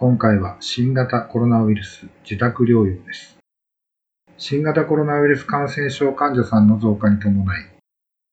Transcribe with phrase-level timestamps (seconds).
[0.00, 3.36] 今回は新型コロナウイルス自宅療養です。
[4.36, 7.66] 新型コロナウイルス感染症患者さんの増加に伴い、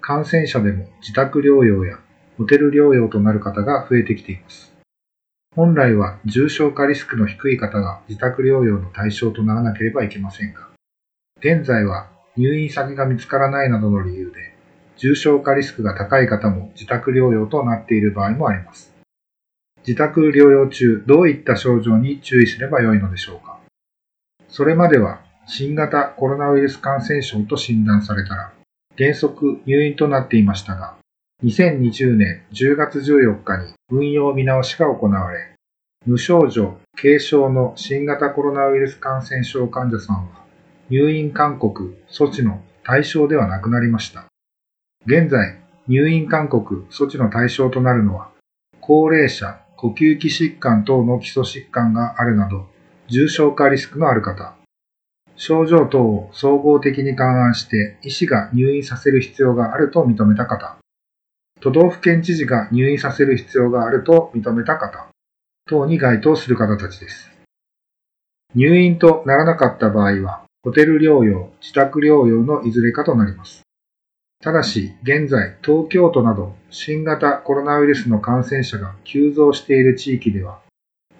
[0.00, 2.00] 感染者でも自宅療養や
[2.36, 4.72] ホテル療養となる方が増えてきています。
[5.54, 10.68] 本来は重症化リスクの低い方が自宅療養の対象とならなければいけませんが、
[11.38, 14.52] 現在は入院先が見つからないなどの理由で、
[14.96, 18.91] 重症化リスクが高い方も自宅療養となっている場合もあります。
[19.86, 23.58] 自宅療養中、どういった症状に注意すればよいのでしょうか？
[24.48, 28.52] それまでは新型コロナウイルス感染症と診断されたら、
[28.96, 30.94] 原則入院となっていましたが、
[31.42, 35.48] 2020年10月14日に運用見直しが行われ、
[36.06, 40.44] 無症状、軽症の新型コロナウイルス感染症患者さんは、
[40.90, 44.26] 入院勧告、措置の対象ではなくなりました。
[45.06, 45.58] 現在、
[45.88, 48.30] 入院勧告、措置の対象となるのは、
[48.80, 52.68] 高齢者、呼吸器疾患等の基礎疾患があるなど、
[53.08, 54.54] 重症化リスクのある方、
[55.34, 60.76] 症状等を総合的に勘案して医師が入院させる必要があると認めた方、
[61.60, 65.08] 都道府県知事が入院させる必要があると認めた方、
[65.66, 67.28] 等に該当する方たちです。
[68.54, 73.62] 入院とならなかった場合は、ホテル療養、自宅療養のいずれかとなります。
[74.42, 80.58] ただし、現在、東京都など新型コロナウイルスの感染者が急増している地域では、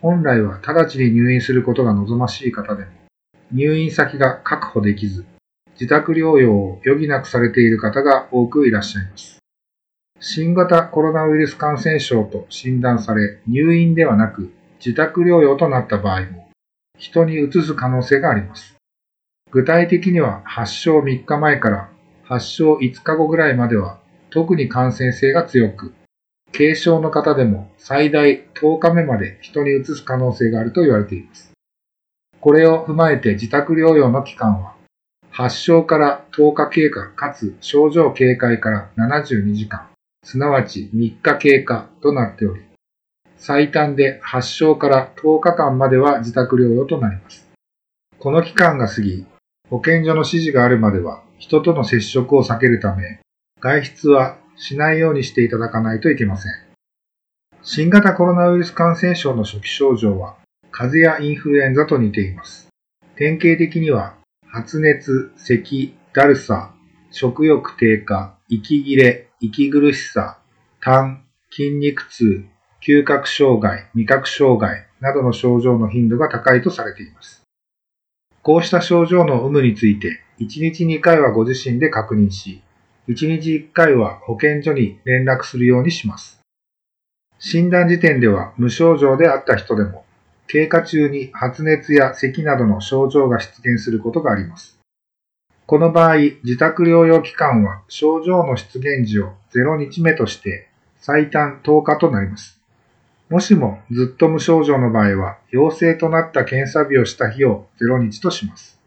[0.00, 2.90] 本来は直ちに入院することが望ましい方でも、
[3.52, 5.24] 入院先が確保できず、
[5.74, 9.38] 自宅療養を余儀なくされている方が多くいらっしゃいます。
[10.18, 14.52] 新型コロナウイルス感染症と診断され、入院ではなく
[14.84, 16.48] 自宅療養となった場合も、
[16.98, 18.74] 人に移す可能性があります。
[19.52, 21.91] 具体的には発症3日前から
[22.32, 23.98] 発症5日後ぐらいまでは
[24.30, 25.92] 特に感染性が強く、
[26.50, 31.52] 軽症の方でも最大10日目まで人に移す可能性があると言われています。
[32.40, 34.72] これを踏まえて自宅療養の期間は、
[35.30, 39.90] 発症から10日経過かつ症状警戒から72時間、
[40.24, 42.62] すなわち3日経過となっており、
[43.36, 47.46] 最短で発症から10日間までは自宅療養となります。
[48.18, 49.26] この期間が過ぎ、
[49.68, 53.18] 保健所の指示があるまでは人との接触を避けるため、
[53.60, 56.52] 外出はしないようにしていただかないといけません。
[57.62, 60.36] 新型コロナウイルス感染症の初期症状は、
[60.70, 62.68] 風邪やインフルエンザと似ています。
[63.16, 64.14] 典型的には、
[64.46, 66.72] 発熱、咳、だるさ、
[67.10, 70.38] 食欲低下、息切れ、息苦しさ、
[70.80, 72.44] 痰、筋肉痛、
[72.80, 77.41] 嗅覚障害、味覚障害などの症状の頻度が高いとされています。
[78.42, 82.60] こうした症状の有無について、1日2回はご自身で確認し、
[83.06, 86.40] 1日1回は保健所に連絡するようにします。
[87.38, 90.04] 診断時点では無症状であった人でも、
[90.48, 94.76] 経過中に発熱や咳などの症状が出現することがあります。
[95.66, 102.61] この場合、自宅療養期間は症状の出現時を0日目として最短10日となります。
[103.32, 108.78] もしもずっと無症状の場合は、陽性となった検査日をした日を0日とします。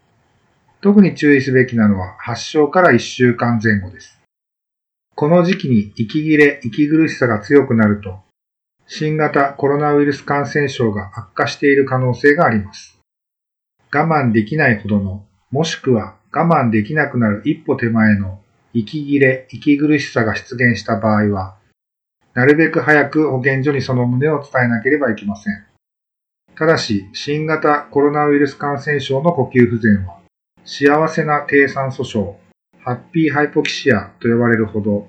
[0.82, 4.20] 特に注意すべきなのは発症から1週間前後です。
[5.16, 8.20] この時期に息切れ、息苦しさが強くなると、
[8.86, 13.00] 新型コロナウイルス感染症が悪化している可能性があります。
[13.92, 18.40] 我慢できないほどの、もしくは我慢できなくなる一歩手前の
[18.76, 21.56] 息切れ、息苦しさが出現した場合は、
[22.36, 25.66] なるべく早く保健所にその旨を伝えなければいけません。
[26.58, 30.20] ただし、新型コロナウイルス感染症の呼吸不全は、
[30.66, 32.38] 幸せな低酸素症、
[32.84, 35.08] ハッピーハイポキシアと呼ばれるほど、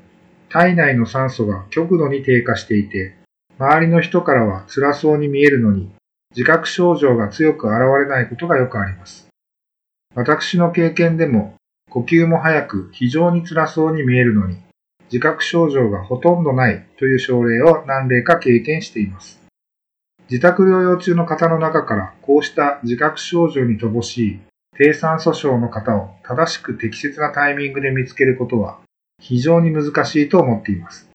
[0.48, 3.16] 体内の酸素が極度に低下していて、
[3.58, 5.90] 周りの人からは辛そうに見えるのに、
[6.30, 9.26] 自覚症状が強く現れないことがよくあります。
[10.14, 11.56] 私の経験でも、
[11.90, 14.65] 呼吸も早く非常に辛そうに見えるのに、
[15.12, 19.40] 自覚症状がほとんどないという症例を何例か経験しています。
[20.28, 24.40] 自宅療養中の方の中からこうした自覚症状に乏しい
[24.76, 28.78] 低酸素症の方を正しく適切なタイミングで見つけることは
[29.20, 31.08] 非常に難しいと思っています。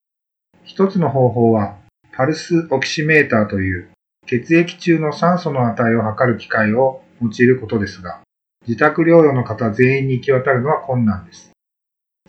[0.64, 1.76] 一つの方法は
[2.14, 3.90] パルスオキシメーターという
[4.26, 8.22] 血液中の酸素の値を測る機械を用いることですが、
[8.68, 11.51] 自宅療養の方全員に行き渡るのは困難です。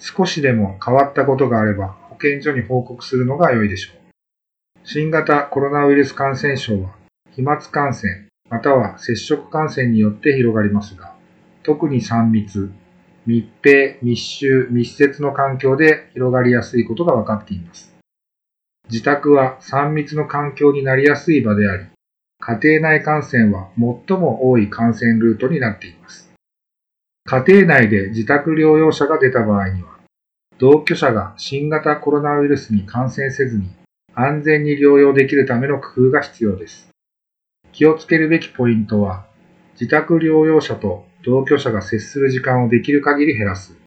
[0.05, 3.95] 少しでも変わったことがあれば保健所に報告するのが良いでしょう。
[4.83, 6.91] 新型コロナウイルス感染症は
[7.31, 11.15] 飛沫感染または接触感染によって広がりますが、
[11.63, 12.73] 特に3密、
[13.27, 17.95] 密閉、密集、密接の環境で広がりやすいことが分かっています。
[18.91, 21.87] 自宅は3密の環境になりやすい場であり、
[22.41, 26.32] 家庭内感染は最も多い感染ルートになっています。
[27.33, 29.89] 家庭内で自宅療養者が出た場合には、
[30.59, 33.71] 同居者が新型コロナウイルスに感染せずに
[34.15, 36.91] 安全に療養できるための工夫が必要です。
[37.73, 39.25] 気をつけるべきポイントは、
[39.81, 43.79] 自宅療養者と同居者が接する時間をできる限り減らす。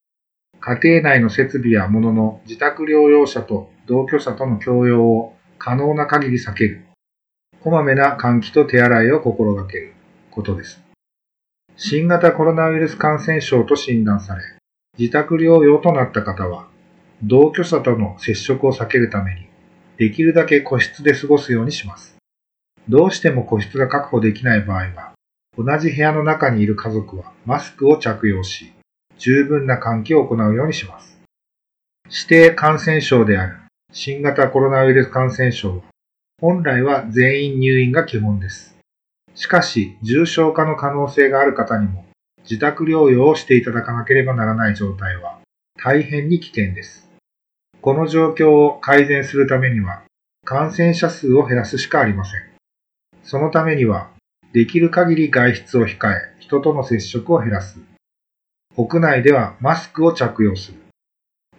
[0.59, 6.81] 家庭内の設備や物の自宅療養者と同居者との共用を可能な限り避ける。
[7.62, 9.94] こまめな換気と手洗いを心がける
[10.31, 10.85] ことです。
[11.77, 14.42] 新型コロナウイルス感染症と診断され、
[14.98, 16.68] 自宅療養となった方は、
[17.22, 19.48] 同居者との接触を避けるために、
[19.98, 22.16] できるだけ個室で過ごすようにします。
[22.88, 25.12] どうしても個室が確保できない場合は、
[25.57, 28.71] 同じ部屋の中にいる家族はマスクを着用し、
[29.18, 31.19] 十分な換気を行うようにします。
[32.06, 33.57] 指定感染症である
[33.92, 35.83] 新型コロナウイルス感染症は、
[36.39, 38.75] 本来は全員入院が基本です。
[39.36, 42.06] しかし、重症化の可能性がある方にも、
[42.44, 45.40] 自宅療養をしていただかなければならない状態は、
[45.84, 47.10] 大変に危険です。
[47.82, 50.04] この状況を改善するためには、
[50.46, 52.42] 感染者数を減らすしかありません。
[53.24, 54.12] そのためには、
[54.54, 57.80] できる限り外出を控え、人との接触を減らす。
[58.78, 60.78] 屋内ではマスクを着用する。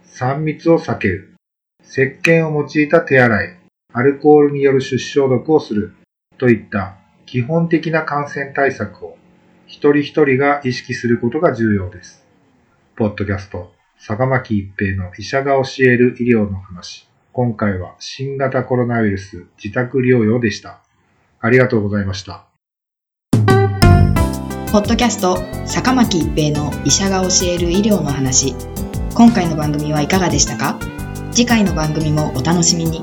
[0.07, 1.35] 3密を避ける。
[1.83, 3.59] 石鹸を用いた手洗い、
[3.93, 5.95] アルコールによる手指消毒をする。
[6.39, 6.97] といった
[7.27, 9.19] 基本的な感染対策を
[9.67, 12.25] 一人一人が意識することが重要です。
[12.95, 17.09] ポッドキャスト、坂巻一平の医者が教える医療の話。
[17.33, 20.85] 今回は新型コロナウイルス自宅療養でした。
[21.41, 22.47] ありがとうございました。
[24.71, 28.55] ポッドキャスト坂巻一平の医者が教える医療の話
[29.15, 30.79] 今回の番組はいかがでしたか？
[31.33, 33.01] 次回の番組もお楽しみに